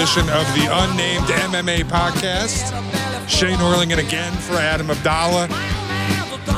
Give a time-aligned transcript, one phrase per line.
[0.00, 2.70] edition of the unnamed MMA podcast.
[3.28, 5.46] Shea Norling in again for Adam Abdalla.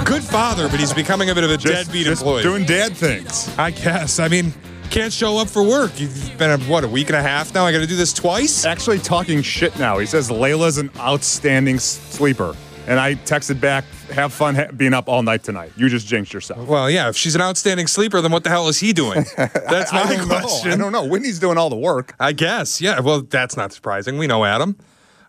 [0.06, 2.44] Good father, but he's becoming a bit of a Just- deadbeat just employee.
[2.44, 3.52] Doing dad things.
[3.58, 4.20] I guess.
[4.20, 4.54] I mean,
[4.90, 5.98] can't show up for work.
[5.98, 7.66] You've been, a, what, a week and a half now?
[7.66, 8.64] I got to do this twice?
[8.64, 9.98] Actually talking shit now.
[9.98, 12.54] He says Layla's an outstanding sleeper.
[12.86, 15.72] And I texted back, have fun ha- being up all night tonight.
[15.76, 16.66] You just jinxed yourself.
[16.66, 19.24] Well, yeah, if she's an outstanding sleeper, then what the hell is he doing?
[19.36, 20.70] That's my question.
[20.70, 20.74] know.
[20.74, 21.04] I don't know.
[21.06, 22.14] Whitney's doing all the work.
[22.18, 22.98] I guess, yeah.
[23.00, 24.18] Well, that's not surprising.
[24.18, 24.76] We know Adam.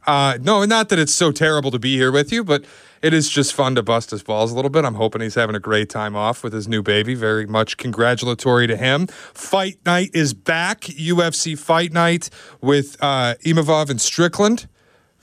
[0.05, 2.65] Uh, no, not that it's so terrible to be here with you, but
[3.01, 4.83] it is just fun to bust his balls a little bit.
[4.85, 7.15] I'm hoping he's having a great time off with his new baby.
[7.15, 9.07] Very much congratulatory to him.
[9.07, 10.81] Fight night is back.
[10.81, 12.29] UFC Fight Night
[12.61, 14.67] with uh, Imavov and Strickland.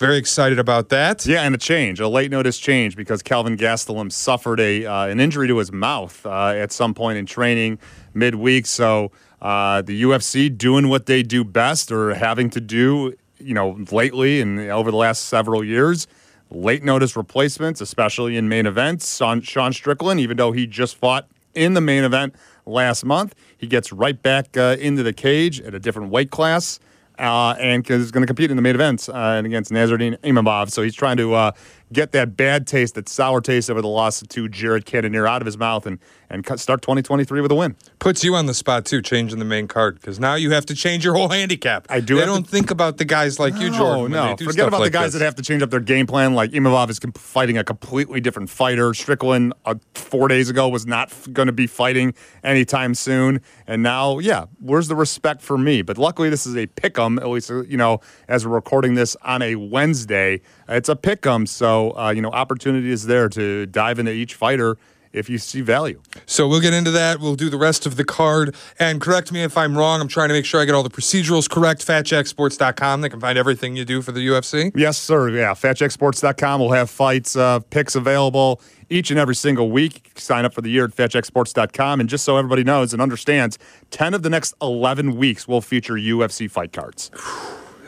[0.01, 1.27] Very excited about that.
[1.27, 5.20] Yeah, and a change, a late notice change, because Kelvin Gastelum suffered a uh, an
[5.20, 7.79] injury to his mouth uh, at some point in training
[8.15, 8.65] midweek.
[8.65, 9.12] So
[9.43, 14.41] uh, the UFC doing what they do best, or having to do, you know, lately
[14.41, 16.06] and over the last several years,
[16.48, 19.19] late notice replacements, especially in main events.
[19.19, 22.34] Sean, Sean Strickland, even though he just fought in the main event
[22.65, 26.81] last month, he gets right back uh, into the cage at a different weight class
[27.21, 30.71] uh, and he's going to compete in the main events uh, and against Nassourdine Imavov.
[30.71, 31.53] So he's trying to uh,
[31.93, 35.47] get that bad taste, that sour taste over the loss to Jared Cannonier out of
[35.47, 35.99] his mouth and
[36.31, 37.75] and start 2023 with a win.
[37.99, 40.75] Puts you on the spot too, changing the main card because now you have to
[40.75, 41.87] change your whole handicap.
[41.91, 42.17] I do.
[42.17, 44.03] They don't think about the guys like you, Jordan.
[44.03, 45.19] when no, forget about like the guys this.
[45.19, 46.35] that have to change up their game plan.
[46.35, 48.95] Like Imavov is fighting a completely different fighter.
[48.95, 53.83] Strickland uh, four days ago was not f- going to be fighting anytime soon, and
[53.83, 55.83] now, yeah, where's the respect for me?
[55.83, 57.19] But luckily, this is a pick'em.
[57.19, 61.47] At least uh, you know, as we're recording this on a Wednesday, it's a pick'em.
[61.47, 64.76] So uh, you know, opportunity is there to dive into each fighter
[65.12, 66.00] if you see value.
[66.26, 67.20] So we'll get into that.
[67.20, 68.54] We'll do the rest of the card.
[68.78, 70.00] And correct me if I'm wrong.
[70.00, 71.86] I'm trying to make sure I get all the procedurals correct.
[71.86, 73.00] FatJackSports.com.
[73.00, 74.70] They can find everything you do for the UFC.
[74.75, 75.31] Yes, sir.
[75.31, 80.12] Yeah, FatJackSports.com will have fights, uh, picks available each and every single week.
[80.16, 82.00] Sign up for the year at FatJackSports.com.
[82.00, 83.58] And just so everybody knows and understands,
[83.91, 87.10] 10 of the next 11 weeks will feature UFC fight cards.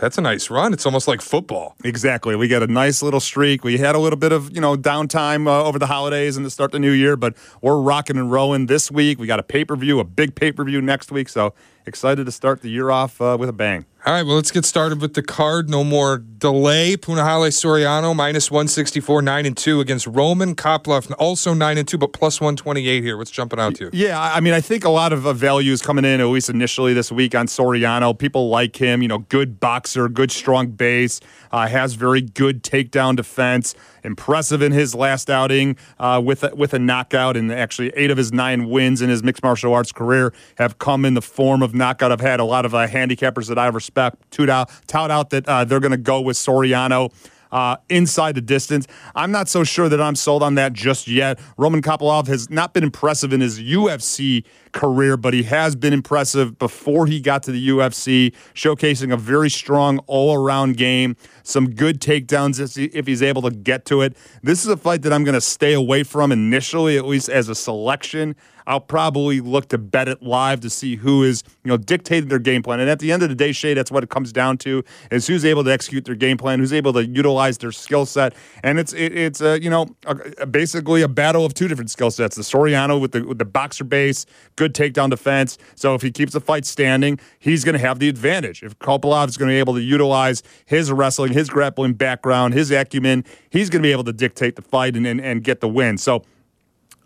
[0.02, 0.72] That's a nice run.
[0.72, 1.76] It's almost like football.
[1.84, 2.34] Exactly.
[2.34, 3.62] We got a nice little streak.
[3.62, 6.50] We had a little bit of, you know, downtime uh, over the holidays and to
[6.50, 9.20] start the new year, but we're rocking and rolling this week.
[9.20, 11.28] We got a pay-per-view, a big pay-per-view next week.
[11.28, 11.54] So
[11.86, 13.84] excited to start the year off uh, with a bang.
[14.04, 15.70] All right, well, let's get started with the card.
[15.70, 16.96] No more delay.
[16.96, 22.12] Punahele Soriano, minus 164, 9 and 2 against Roman Kopylov, also 9 and 2, but
[22.12, 23.16] plus 128 here.
[23.16, 23.90] What's jumping out to you?
[23.92, 26.24] Yeah, I I mean, I think a lot of uh, value is coming in, at
[26.26, 28.18] least initially this week on Soriano.
[28.18, 31.20] People like him, you know, good boxer, good strong base,
[31.52, 33.76] uh, has very good takedown defense.
[34.04, 38.18] Impressive in his last outing uh, with a, with a knockout, and actually eight of
[38.18, 41.74] his nine wins in his mixed martial arts career have come in the form of
[41.74, 42.12] knockout.
[42.12, 45.48] I've had a lot of uh, handicappers that I respect tout out, tout out that
[45.48, 47.12] uh, they're going to go with Soriano
[47.52, 48.86] uh, inside the distance.
[49.14, 51.38] I'm not so sure that I'm sold on that just yet.
[51.56, 56.58] Roman Kopylov has not been impressive in his UFC career, but he has been impressive
[56.58, 62.00] before he got to the UFC, showcasing a very strong all around game, some good
[62.00, 62.58] takedowns
[62.92, 64.16] if he's able to get to it.
[64.42, 67.48] This is a fight that I'm going to stay away from initially, at least as
[67.48, 68.34] a selection.
[68.66, 72.38] I'll probably look to bet it live to see who is, you know, dictating their
[72.38, 72.80] game plan.
[72.80, 75.26] And at the end of the day, Shea, that's what it comes down to: is
[75.26, 78.34] who's able to execute their game plan, who's able to utilize their skill set.
[78.62, 81.90] And it's it, it's a you know a, a- basically a battle of two different
[81.90, 85.58] skill sets: the Soriano with the with the boxer base, good takedown defense.
[85.74, 88.62] So if he keeps the fight standing, he's going to have the advantage.
[88.62, 92.70] If Kopylov is going to be able to utilize his wrestling, his grappling background, his
[92.70, 95.68] acumen, he's going to be able to dictate the fight and and, and get the
[95.68, 95.98] win.
[95.98, 96.24] So.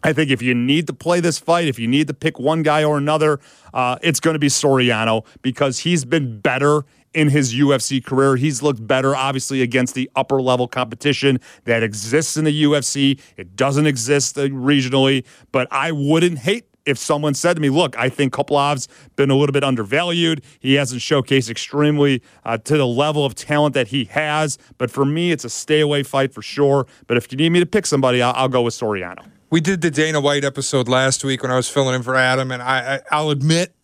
[0.03, 2.62] I think if you need to play this fight, if you need to pick one
[2.62, 3.41] guy or another,
[3.75, 6.85] uh, it's going to be Soriano because he's been better
[7.15, 8.37] in his UFC career.
[8.37, 13.19] He's looked better, obviously, against the upper level competition that exists in the UFC.
[13.37, 17.99] It doesn't exist uh, regionally, but I wouldn't hate if someone said to me, look,
[17.99, 18.87] I think Kopylov's
[19.17, 20.43] been a little bit undervalued.
[20.61, 24.56] He hasn't showcased extremely uh, to the level of talent that he has.
[24.79, 26.87] But for me, it's a stay away fight for sure.
[27.09, 29.25] But if you need me to pick somebody, I'll, I'll go with Soriano.
[29.56, 32.53] We did the Dana White episode last week when I was filling in for Adam,
[32.53, 33.75] and I, I I'll admit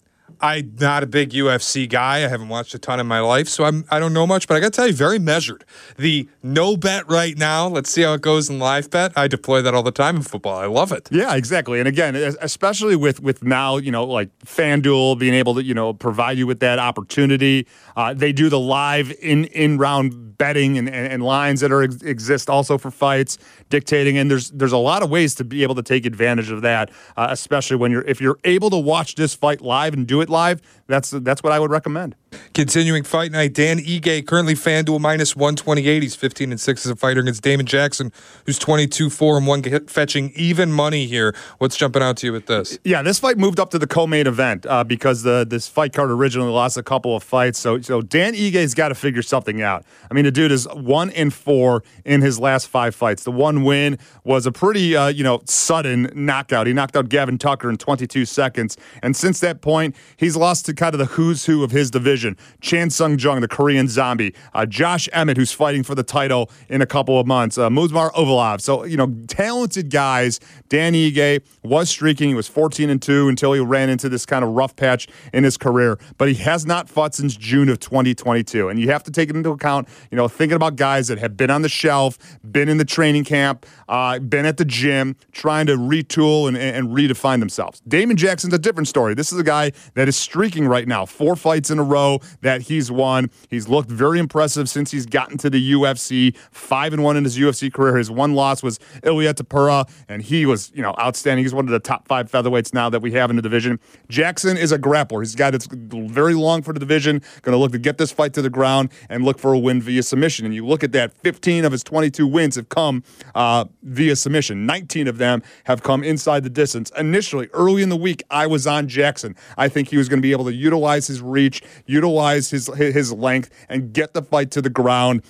[0.40, 2.16] I'm not a big UFC guy.
[2.16, 4.48] I haven't watched a ton in my life, so I'm I don't know much.
[4.48, 5.64] But I got to tell you, very measured.
[5.96, 7.68] The no bet right now.
[7.68, 9.12] Let's see how it goes in live bet.
[9.16, 10.58] I deploy that all the time in football.
[10.58, 11.08] I love it.
[11.10, 11.78] Yeah, exactly.
[11.78, 15.92] And again, especially with with now, you know, like FanDuel being able to, you know,
[15.92, 17.66] provide you with that opportunity.
[17.96, 21.82] Uh, they do the live in in round betting and, and, and lines that are
[21.82, 23.38] exist also for fights,
[23.70, 24.18] dictating.
[24.18, 26.90] And there's there's a lot of ways to be able to take advantage of that,
[27.16, 30.21] uh, especially when you're if you're able to watch this fight live and do it
[30.28, 30.60] live.
[30.86, 32.14] That's that's what I would recommend.
[32.54, 36.02] Continuing fight night, Dan Ige currently FanDuel minus 128.
[36.02, 38.12] He's 15 and 6 as a fighter against Damon Jackson,
[38.44, 41.34] who's 22 4 and 1, fetching even money here.
[41.58, 42.78] What's jumping out to you with this?
[42.84, 46.10] Yeah, this fight moved up to the co-main event uh, because the this fight card
[46.10, 47.58] originally lost a couple of fights.
[47.58, 49.84] So so Dan Ige's got to figure something out.
[50.10, 53.24] I mean, the dude is one in four in his last five fights.
[53.24, 56.66] The one win was a pretty uh, you know sudden knockout.
[56.66, 60.74] He knocked out Gavin Tucker in 22 seconds, and since that point, he's lost to
[60.74, 62.36] kind of the who's who of his division division.
[62.60, 64.34] Chan Sung Jung, the Korean zombie.
[64.54, 67.58] Uh, Josh Emmett, who's fighting for the title in a couple of months.
[67.58, 68.60] Uh, Movsar Evloev.
[68.60, 70.40] So, you know, talented guys.
[70.68, 72.28] Dan Ige was streaking.
[72.28, 75.44] He was 14 and 2 until he ran into this kind of rough patch in
[75.44, 75.98] his career.
[76.18, 78.68] But he has not fought since June of 2022.
[78.68, 81.36] And you have to take it into account, you know, thinking about guys that have
[81.36, 82.18] been on the shelf,
[82.50, 86.88] been in the training camp, uh, been at the gym, trying to retool and, and
[86.88, 87.82] redefine themselves.
[87.88, 89.14] Damon Jackson's a different story.
[89.14, 92.62] This is a guy that is streaking right now, four fights in a row that
[92.62, 93.30] he's won.
[93.48, 96.36] He's looked very impressive since he's gotten to the UFC.
[96.50, 97.96] Five and one in his UFC career.
[97.96, 101.44] His one loss was Ilia Topuria, and he was, you know, outstanding.
[101.44, 103.78] He's one of the top five featherweights now that we have in the division.
[104.08, 105.20] Jackson is a grappler.
[105.20, 107.22] He's a guy that's very long for the division.
[107.42, 109.80] Going to look to get this fight to the ground and look for a win
[109.80, 110.46] via submission.
[110.46, 113.02] And you look at that, 15 of his 22 wins have come
[113.34, 114.66] uh, via submission.
[114.66, 116.90] 19 of them have come inside the distance.
[116.96, 119.36] Initially, early in the week, I was on Jackson.
[119.56, 121.62] I think he was going to be able to utilize his reach,
[122.02, 125.22] his his length, and get the fight to the ground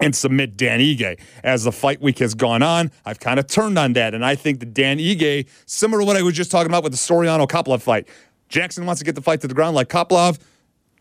[0.00, 1.20] and submit Dan Ige.
[1.44, 4.14] As the fight week has gone on, I've kind of turned on that.
[4.14, 6.92] And I think that Dan Ige, similar to what I was just talking about with
[6.92, 8.08] the Soriano Kopylov fight,
[8.48, 10.38] Jackson wants to get the fight to the ground like Kopylov.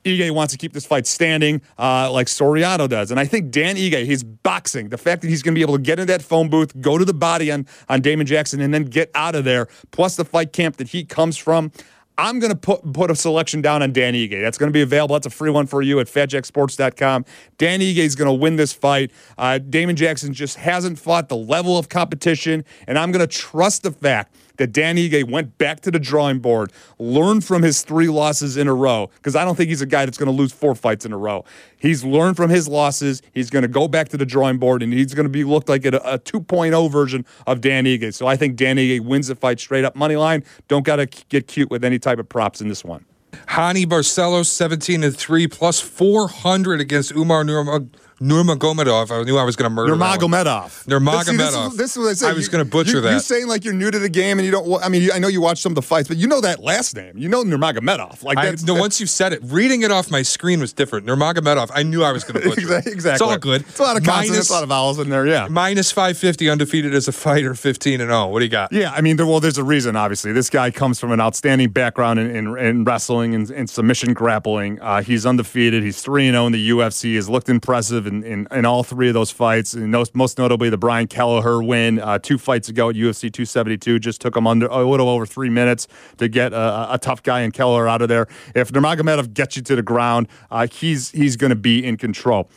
[0.05, 3.11] Ige wants to keep this fight standing uh, like Soriano does.
[3.11, 4.89] And I think Dan Ige, he's boxing.
[4.89, 6.97] The fact that he's going to be able to get in that phone booth, go
[6.97, 10.23] to the body on, on Damon Jackson, and then get out of there, plus the
[10.23, 11.71] fight camp that he comes from,
[12.19, 14.41] I'm going to put put a selection down on Dan Ige.
[14.41, 15.13] That's going to be available.
[15.13, 17.25] That's a free one for you at fatjacksports.com.
[17.57, 19.11] Dan Ige is going to win this fight.
[19.37, 23.83] Uh, Damon Jackson just hasn't fought the level of competition, and I'm going to trust
[23.83, 28.09] the fact that Dan Ige went back to the drawing board, learned from his three
[28.09, 30.51] losses in a row, because I don't think he's a guy that's going to lose
[30.51, 31.45] four fights in a row.
[31.77, 33.21] He's learned from his losses.
[33.33, 35.69] He's going to go back to the drawing board, and he's going to be looked
[35.69, 38.13] like a, a 2.0 version of Dan Ige.
[38.13, 40.43] So I think Dan Ige wins the fight straight up money line.
[40.67, 43.05] Don't got to get cute with any type of props in this one.
[43.47, 47.89] Raoni Barcelos, 17 and 3, plus 400 against Umar Nurmagomedov.
[48.21, 49.11] Nurmagomedov.
[49.11, 50.85] I knew I was going to murder Nurmagomedov.
[50.85, 51.69] Nurmagomedov.
[51.71, 52.29] This, this, is what I say.
[52.29, 53.11] I was going to butcher you, that.
[53.11, 54.83] You're saying like you're new to the game and you don't.
[54.83, 56.95] I mean, I know you watch some of the fights, but you know that last
[56.95, 57.17] name.
[57.17, 58.23] You know Nurmagomedov.
[58.23, 61.05] Like I, no, that's, once you said it, reading it off my screen was different.
[61.05, 61.71] Nurmagomedov.
[61.73, 62.77] I knew I was going to butcher.
[62.85, 63.11] exactly.
[63.11, 63.61] It's all good.
[63.61, 65.25] It's a lot of consonants, minus, a lot of vowels in there.
[65.25, 65.47] Yeah.
[65.49, 68.27] Minus 550, undefeated as a fighter, 15 and 0.
[68.27, 68.73] What do you got?
[68.73, 69.95] Yeah, I mean, there, well, there's a reason.
[69.95, 74.13] Obviously, this guy comes from an outstanding background in, in, in wrestling and, and, submission
[74.13, 74.79] grappling.
[74.81, 75.83] Uh, he's undefeated.
[75.83, 77.15] He's three and 0 in the UFC.
[77.15, 79.73] Has looked impressive in, in, in all three of those fights.
[79.73, 83.99] And most, most notably, the Brian Kelleher win uh, two fights ago at UFC 272
[83.99, 87.41] just took him under a little over three minutes to get a, a tough guy
[87.41, 88.27] in Kelleher out of there.
[88.55, 92.49] If Nurmagomedov gets you to the ground, uh, he's he's going to be in control.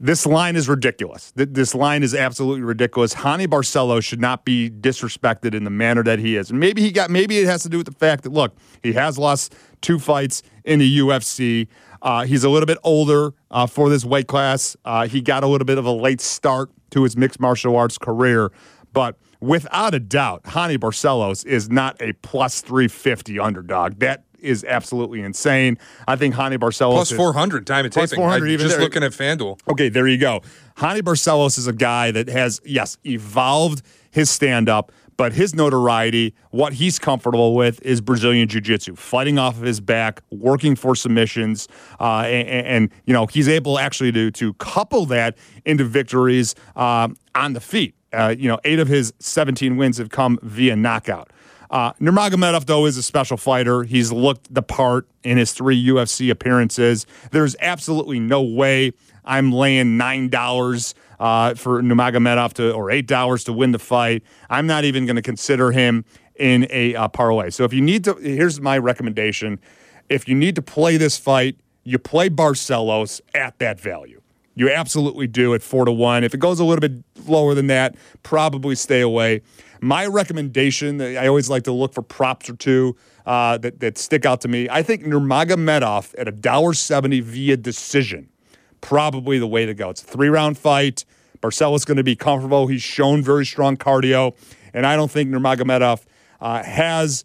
[0.00, 1.32] This line is ridiculous.
[1.34, 3.14] This line is absolutely ridiculous.
[3.16, 6.50] Raoni Barcelo should not be disrespected in the manner that he is.
[6.50, 8.92] And maybe he got maybe it has to do with the fact that look, he
[8.92, 11.66] has lost two fights in the UFC.
[12.00, 14.76] Uh, he's a little bit older uh, for this weight class.
[14.84, 17.98] Uh, he got a little bit of a late start to his mixed martial arts
[17.98, 18.52] career,
[18.92, 23.98] but without a doubt, Raoni Barcelos is not a plus 350 underdog.
[23.98, 25.78] That is absolutely insane.
[26.06, 28.22] I think Raoni Barcelos plus 400 time of plus taping.
[28.22, 28.84] 400 even just there.
[28.84, 29.58] looking at FanDuel.
[29.70, 30.42] Okay, there you go.
[30.76, 36.34] Raoni Barcelos is a guy that has yes evolved his stand up, but his notoriety,
[36.50, 40.94] what he's comfortable with, is Brazilian Jiu Jitsu, fighting off of his back, working for
[40.94, 41.68] submissions,
[42.00, 47.08] uh, and, and, you know he's able actually to to couple that into victories uh,
[47.34, 47.94] on the feet.
[48.12, 51.30] Uh, you know, eight of his 17 wins have come via knockout.
[51.70, 53.84] Uh, Nurmagomedov, though, is a special fighter.
[53.84, 57.06] He's looked the part in his three UFC appearances.
[57.30, 58.92] There's absolutely no way
[59.24, 64.22] I'm laying nine dollars uh, for Nurmagomedov to or eight dollars to win the fight.
[64.48, 66.04] I'm not even going to consider him
[66.36, 67.50] in a uh, parlay.
[67.50, 69.60] So if you need to, here's my recommendation:
[70.08, 74.22] if you need to play this fight, you play Barcelos at that value.
[74.54, 76.24] You absolutely do at four to one.
[76.24, 77.94] If it goes a little bit lower than that,
[78.24, 79.42] probably stay away.
[79.80, 84.26] My recommendation, I always like to look for props or two uh, that, that stick
[84.26, 84.68] out to me.
[84.68, 88.28] I think Nurmagomedov at a dollar seventy via decision,
[88.80, 89.90] probably the way to go.
[89.90, 91.04] It's a three round fight.
[91.40, 92.66] Barcelos going to be comfortable.
[92.66, 94.34] He's shown very strong cardio,
[94.74, 96.04] and I don't think Nurmagomedov
[96.40, 97.24] uh, has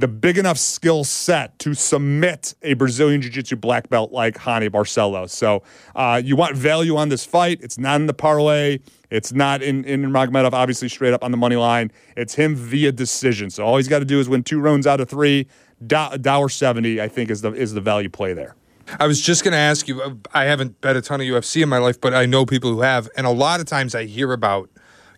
[0.00, 4.70] the big enough skill set to submit a Brazilian Jiu Jitsu black belt like Raoni
[4.70, 5.28] Barcelo.
[5.28, 5.62] So
[5.94, 7.60] uh, you want value on this fight.
[7.62, 8.78] It's not in the parlay.
[9.10, 11.92] It's not in, in Magomedov, obviously straight up on the money line.
[12.16, 13.50] It's him via decision.
[13.50, 15.46] So all he's got to do is win two rounds out of three.
[15.86, 18.54] Dollar seventy, I think, is the is the value play there.
[18.98, 20.20] I was just going to ask you.
[20.34, 22.82] I haven't bet a ton of UFC in my life, but I know people who
[22.82, 24.68] have, and a lot of times I hear about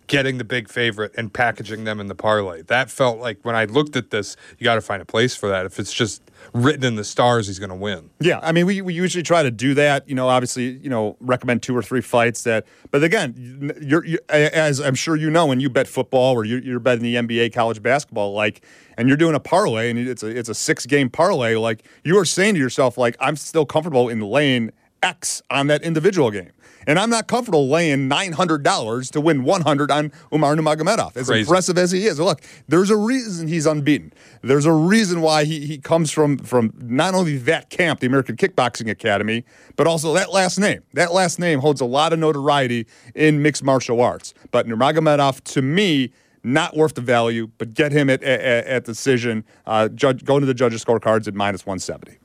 [0.07, 2.61] getting the big favorite and packaging them in the parlay.
[2.63, 5.49] That felt like when I looked at this, you got to find a place for
[5.49, 5.65] that.
[5.65, 6.21] If it's just
[6.53, 8.09] written in the stars, he's going to win.
[8.19, 10.07] Yeah, I mean, we, we usually try to do that.
[10.07, 12.65] You know, obviously, you know, recommend two or three fights that.
[12.91, 16.59] But again, you're, you're as I'm sure you know, when you bet football or you're,
[16.59, 18.63] you're betting the NBA, college basketball, like,
[18.97, 22.17] and you're doing a parlay and it's a it's a six game parlay, like you
[22.17, 26.51] are saying to yourself, like, I'm still comfortable in laying X on that individual game.
[26.87, 31.15] And I'm not comfortable laying $900 to win 100 on Umar Nurmagomedov.
[31.15, 31.41] As Crazy.
[31.41, 32.19] impressive as he is.
[32.19, 34.13] Look, there's a reason he's unbeaten.
[34.41, 38.35] There's a reason why he, he comes from, from not only that camp, the American
[38.35, 40.81] Kickboxing Academy, but also that last name.
[40.93, 44.33] That last name holds a lot of notoriety in mixed martial arts.
[44.51, 46.11] But Nurmagomedov, to me,
[46.43, 49.45] not worth the value, but get him at, at, at decision.
[49.65, 52.17] Uh, judge, go to the judges' scorecards at minus 170.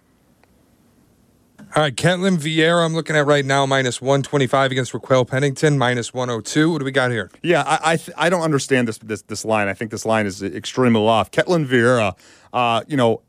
[1.76, 6.14] All right, Ketlen Vieira, I'm looking at right now, minus 125 against Raquel Pennington, minus
[6.14, 6.72] 102.
[6.72, 7.30] What do we got here?
[7.42, 9.68] Yeah, I I, th- I don't understand this, this this line.
[9.68, 11.30] I think this line is extremely off.
[11.30, 12.16] Ketlen Vieira,
[12.54, 13.20] uh, you know,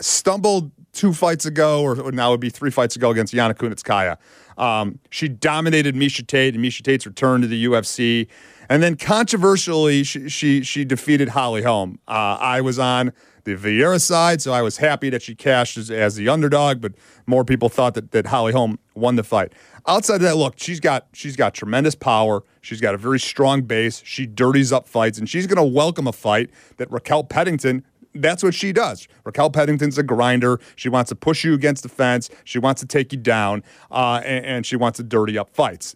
[0.00, 4.18] stumbled two fights ago, or, now would be three fights ago against Yana Kunitskaya.
[4.62, 8.28] Um, she dominated Miesha Tate, and Miesha Tate's return to the UFC.
[8.68, 11.98] And then controversially, she she, she defeated Holly Holm.
[12.08, 13.12] Uh, I was on
[13.46, 16.92] the Vieira side, so I was happy that she cashed as, as, the underdog, but
[17.26, 19.52] more people thought that, that Holly Holm won the fight.
[19.86, 22.42] Outside of that, look, she's got she's got tremendous power.
[22.60, 24.02] She's got a very strong base.
[24.04, 27.84] She dirties up fights, and she's going to welcome a fight that Raquel Pennington.
[28.12, 29.06] That's what she does.
[29.24, 30.58] Raquel Pennington's a grinder.
[30.74, 32.30] She wants to push you against the fence.
[32.44, 35.94] She wants to take you down, uh, and, and she wants to dirty up fights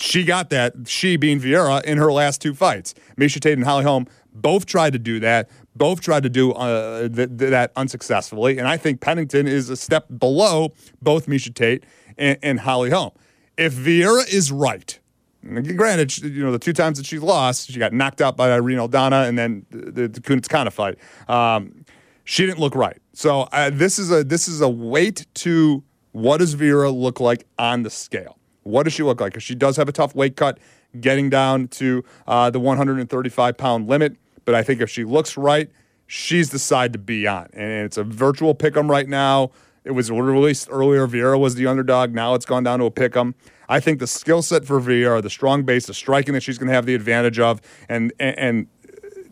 [0.00, 2.94] she got that, she being Vieira, in her last two fights.
[3.16, 5.50] Miesha Tate and Holly Holm both tried to do that.
[5.76, 8.58] Both tried to do uh, th- th- that unsuccessfully.
[8.58, 11.84] And I think Pennington is a step below both Miesha Tate
[12.18, 13.12] and, and Holly Holm.
[13.56, 14.98] If Vieira is right,
[15.42, 18.78] granted, you know, the two times that she lost, she got knocked out by Irene
[18.78, 20.98] Aldana and then the, the Kunitskaya fight.
[21.28, 21.84] Um,
[22.24, 22.98] she didn't look right.
[23.12, 27.46] So uh, this is a this is a weight to what does Vieira look like
[27.58, 28.39] on the scale?
[28.70, 29.32] What does she look like?
[29.32, 30.58] Because she does have a tough weight cut,
[31.00, 34.16] getting down to uh, the 135 pound limit.
[34.44, 35.70] But I think if she looks right,
[36.06, 37.48] she's the side to be on.
[37.52, 39.50] And it's a virtual pick 'em right now.
[39.84, 41.06] It was released earlier.
[41.06, 42.12] Vieira was the underdog.
[42.12, 43.34] Now it's gone down to a pick 'em.
[43.68, 46.68] I think the skill set for Vieira, the strong base, the striking that she's going
[46.68, 48.66] to have the advantage of, and, and, and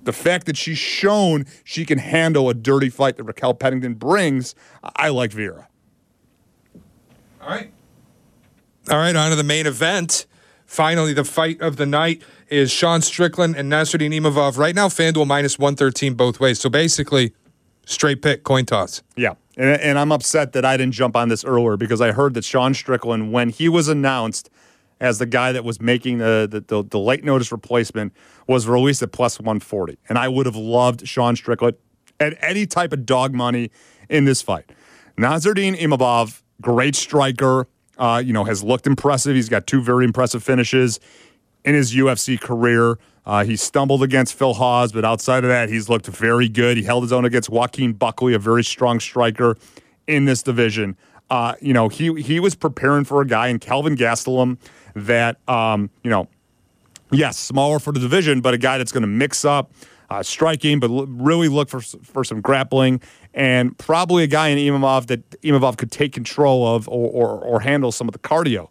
[0.04, 4.54] the fact that she's shown she can handle a dirty fight that Raquel Pennington brings,
[4.96, 5.66] I like Vieira.
[7.42, 7.72] All right.
[8.90, 10.26] All right, on to the main event.
[10.64, 14.56] Finally, the fight of the night is Sean Strickland and Nassourdine Imavov.
[14.56, 16.58] Right now, FanDuel minus 113 both ways.
[16.58, 17.34] So basically,
[17.84, 19.02] straight pick, coin toss.
[19.16, 19.34] Yeah.
[19.58, 22.44] And, and, I'm upset that I didn't jump on this earlier because I heard that
[22.44, 24.48] Sean Strickland, when he was announced
[25.00, 28.12] as the guy that was making the, the, the, the late notice replacement,
[28.46, 29.98] was released at plus 140.
[30.08, 31.76] And I would have loved Sean Strickland
[32.20, 33.70] at any type of dog money
[34.08, 34.70] in this fight.
[35.18, 39.34] Nassourdine Imavov, great striker, uh, you know, has looked impressive.
[39.34, 41.00] He's got two very impressive finishes
[41.64, 42.98] in his UFC career.
[43.26, 46.78] Uh, he stumbled against Phil Hawes, but outside of that, he's looked very good.
[46.78, 49.56] He held his own against Joaquin Buckley, a very strong striker
[50.06, 50.96] in this division.
[51.28, 54.56] Uh, you know, he he was preparing for a guy in Kelvin Gastelum
[54.94, 56.26] that, um, you know,
[57.10, 59.70] yes, smaller for the division, but a guy that's going to mix up
[60.10, 63.00] uh, striking, but l- really look for for some grappling
[63.34, 67.60] and probably a guy in Imavov that Imavov could take control of or, or, or
[67.60, 68.68] handle some of the cardio.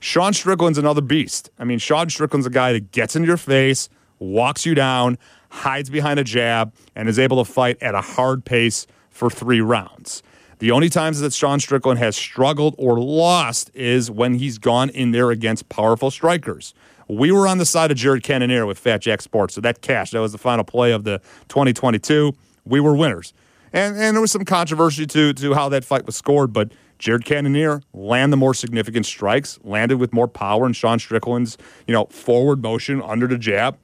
[0.00, 1.50] Sean Strickland's another beast.
[1.58, 5.18] I mean, Sean Strickland's a guy that gets into your face, walks you down,
[5.50, 9.60] hides behind a jab, and is able to fight at a hard pace for three
[9.60, 10.22] rounds.
[10.58, 15.10] The only times that Sean Strickland has struggled or lost is when he's gone in
[15.10, 16.74] there against powerful strikers.
[17.10, 20.12] We were on the side of Jared Cannonier with Fat Jack Sports, so that cash,
[20.12, 22.32] that was the final play of the 2022.
[22.64, 23.34] We were winners.
[23.72, 27.24] And, and there was some controversy to, to how that fight was scored, but Jared
[27.24, 32.04] Cannonier landed the more significant strikes, landed with more power, and Sean Strickland's, you know,
[32.06, 33.76] forward motion under the jab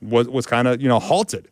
[0.00, 1.48] was, was kind of, you know, halted.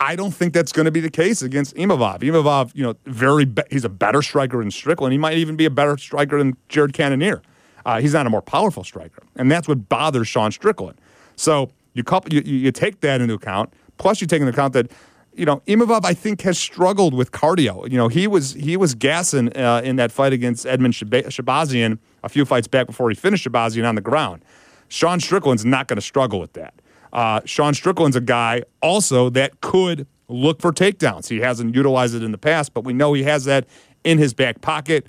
[0.00, 2.20] I don't think that's going to be the case against Imavov.
[2.20, 5.12] Imavov, you know, very be- he's a better striker than Strickland.
[5.12, 7.42] He might even be a better striker than Jared Cannonier.
[7.84, 11.00] Uh, he's not a more powerful striker, and that's what bothers Sean Strickland.
[11.36, 13.72] So you couple, you, you take that into account.
[13.98, 14.90] Plus, you take into account that
[15.34, 17.90] you know, Imavov, I think, has struggled with cardio.
[17.90, 22.28] You know, he was he was gassing uh, in that fight against Edmen Shahbazyan a
[22.28, 24.44] few fights back before he finished Shabazian on the ground.
[24.88, 26.74] Sean Strickland's not going to struggle with that.
[27.12, 31.28] Uh, Sean Strickland's a guy also that could look for takedowns.
[31.28, 33.66] He hasn't utilized it in the past, but we know he has that
[34.04, 35.06] in his back pocket.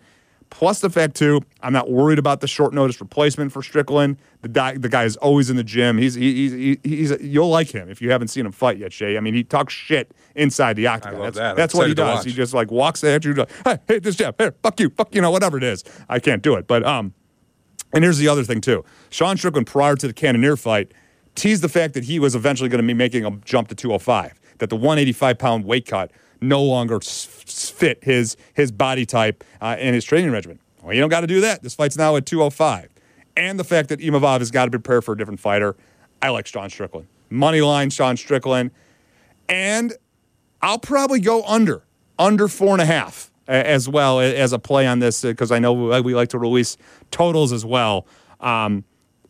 [0.54, 4.18] Plus the fact too, I'm not worried about the short notice replacement for Strickland.
[4.44, 5.98] The guy, the guy is always in the gym.
[5.98, 9.18] He's he, he's he's you'll like him if you haven't seen him fight yet, Shea.
[9.18, 11.22] I mean, he talks shit inside the octagon.
[11.22, 11.56] that's that.
[11.56, 12.24] that's what he does.
[12.24, 15.16] He just like walks at you, like, hey, hey, this jab, here, fuck you, fuck
[15.16, 15.84] you know, whatever it is.
[16.08, 17.16] I can't do it, but um,
[17.92, 18.86] and here's the other thing too.
[19.10, 20.94] Sean Strickland prior to the Cannonier fight
[21.34, 24.40] teased the fact that he was eventually going to be making a jump to 205.
[24.60, 27.00] That the 185 pound weight cut no longer
[27.74, 30.60] fit his his body type uh, and his training regimen.
[30.82, 31.64] Well, you don't got to do that.
[31.64, 32.90] This fight's now at 205.
[33.36, 35.76] And the fact that Imavov has got to prepare for a different fighter.
[36.22, 37.08] I like Sean Strickland.
[37.30, 38.72] Money line, Sean Strickland.
[39.50, 39.94] And
[40.62, 41.84] I'll probably go under,
[42.20, 45.74] under four and a half as well as a play on this because I know
[45.74, 46.78] we like to release
[47.12, 48.06] totals as well.
[48.40, 48.84] Um,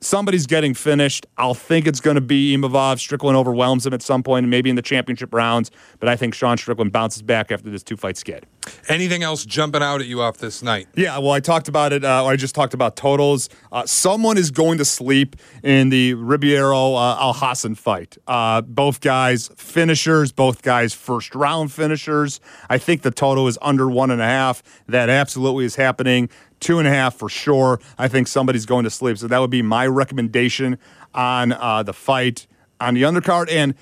[0.04, 1.26] somebody's getting finished.
[1.38, 3.00] I'll think it's going to be Imavov.
[3.00, 5.72] Strickland overwhelms him at some point, maybe in the championship rounds.
[6.00, 8.46] But I think Sean Strickland bounces back after this two fight skid.
[8.88, 10.88] Anything else jumping out at you off this night?
[10.96, 12.04] Yeah, well, I talked about it.
[12.04, 13.50] Uh, I just talked about totals.
[13.72, 18.18] Uh, someone is going to sleep in the Ribeiro uh, Alhassan fight.
[18.28, 22.40] Uh, both guys finishers, both guys first round finishers.
[22.70, 24.64] I think the total is under one and a half.
[24.88, 26.30] That absolutely is happening
[26.64, 27.80] two and a half for sure.
[27.98, 29.18] I think somebody's going to sleep.
[29.18, 30.80] So that would be my recommendation
[31.14, 32.48] on uh, the fight
[32.80, 33.52] on the undercard.
[33.52, 33.76] And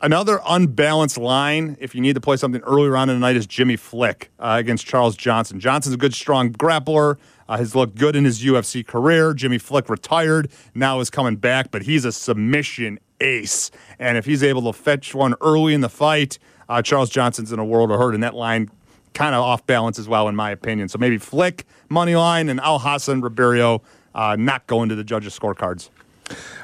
[0.00, 3.46] another unbalanced line, if you need to play something earlier on in the night, is
[3.46, 5.60] Jimmy Flick uh, against Charles Johnson.
[5.60, 7.16] Johnson's a good, strong grappler.
[7.46, 9.34] Uh, has looked good in his UFC career.
[9.34, 13.70] Jimmy Flick retired, now is coming back, but he's a submission ace.
[13.98, 16.38] And if he's able to fetch one early in the fight,
[16.70, 18.70] uh, Charles Johnson's in a world of hurt, and that line
[19.14, 20.88] kind of off balance as well, in my opinion.
[20.88, 23.82] So maybe Flick, money line, and Alhassan Ribeiro
[24.14, 25.88] uh, not going to the judges' scorecards.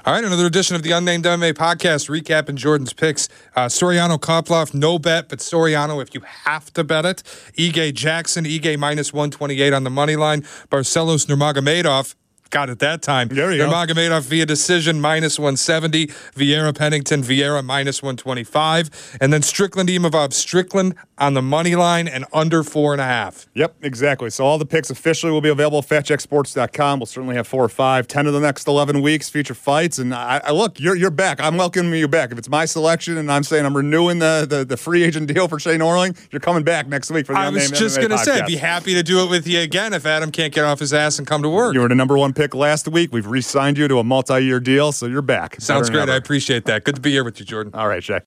[0.06, 3.28] All right, another edition of the Unnamed MMA podcast, recapping Jordan's picks.
[3.54, 7.22] Uh, Soriano Kopylov, no bet, but Soriano, if you have to bet it.
[7.58, 10.42] Ige Jackson, Ige minus 128 on the money line.
[10.70, 12.14] Barcelos Nurmagomedov,
[12.50, 13.28] got it that time.
[13.28, 16.08] There you Nurmagomedov via decision minus 170.
[16.08, 19.18] Vieira Pennington, Vieira minus 125.
[19.20, 23.46] And then Strickland Imavov, Strickland on the money line and under four and a half.
[23.54, 24.30] Yep, exactly.
[24.30, 26.98] So all the picks officially will be available at fatjacksports.com.
[26.98, 29.98] We'll certainly have four or five, ten of the next 11 weeks feature fights.
[29.98, 31.40] And I, I look, you're, you're back.
[31.40, 32.32] I'm welcoming you back.
[32.32, 35.46] If it's my selection and I'm saying I'm renewing the, the, the free agent deal
[35.46, 38.18] for Shea Norling, you're coming back next week for the I was just going to
[38.18, 40.80] say, I'd be happy to do it with you again if Adam can't get off
[40.80, 41.74] his ass and come to work.
[41.74, 43.12] You were the number one pick last week.
[43.12, 45.60] We've re signed you to a multi year deal, so you're back.
[45.60, 46.08] Sounds great.
[46.08, 46.84] I appreciate that.
[46.84, 47.74] Good to be here with you, Jordan.
[47.74, 48.18] All right, Shea.